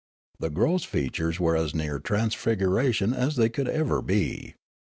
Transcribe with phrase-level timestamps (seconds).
[0.39, 4.55] The gross features were as near transfiguration as they could ever be.